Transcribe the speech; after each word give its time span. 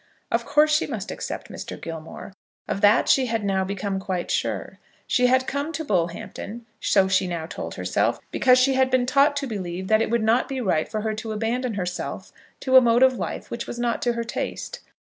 Of 0.31 0.47
course 0.47 0.73
she 0.75 0.87
must 0.87 1.11
accept 1.11 1.51
Mr. 1.51 1.79
Gilmore. 1.79 2.33
Of 2.67 2.81
that 2.81 3.07
she 3.07 3.27
had 3.27 3.43
now 3.45 3.63
become 3.63 3.99
quite 3.99 4.31
sure. 4.31 4.79
She 5.05 5.27
had 5.27 5.45
come 5.45 5.71
to 5.73 5.85
Bullhampton, 5.85 6.65
so 6.79 7.07
she 7.07 7.27
now 7.27 7.45
told 7.45 7.75
herself, 7.75 8.19
because 8.31 8.57
she 8.57 8.73
had 8.73 8.89
been 8.89 9.05
taught 9.05 9.35
to 9.35 9.45
believe 9.45 9.89
that 9.89 10.01
it 10.01 10.09
would 10.09 10.23
not 10.23 10.49
be 10.49 10.59
right 10.59 10.89
for 10.89 11.01
her 11.01 11.13
to 11.13 11.33
abandon 11.33 11.75
herself 11.75 12.31
to 12.61 12.77
a 12.77 12.81
mode 12.81 13.03
of 13.03 13.19
life 13.19 13.51
which 13.51 13.67
was 13.67 13.77
not 13.77 14.01
to 14.01 14.13
her 14.13 14.23
taste. 14.23 14.79